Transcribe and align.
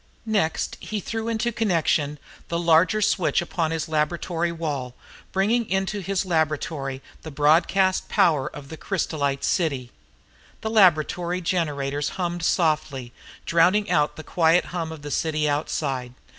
Next 0.25 0.77
he 0.79 0.99
threw 0.99 1.27
into 1.27 1.51
connection 1.51 2.17
the 2.47 2.57
larger 2.57 3.03
switch 3.03 3.39
upon 3.39 3.69
his 3.69 3.87
laboratory 3.87 4.51
wall 4.51 4.95
bringing 5.31 5.69
into 5.69 5.99
his 5.99 6.25
laboratory 6.25 7.03
the 7.21 7.29
broadcast 7.29 8.09
power 8.09 8.47
of 8.47 8.69
the 8.69 8.77
crysolite 8.77 9.43
city. 9.43 9.91
The 10.61 10.71
laboratory 10.71 11.39
generators 11.39 12.09
hummed 12.17 12.41
softly, 12.43 13.13
drowning 13.45 13.91
out 13.91 14.15
the 14.15 14.23
quiet 14.23 14.65
hum 14.73 14.91
of 14.91 15.03
the 15.03 15.11
city 15.11 15.47
outside. 15.47 16.15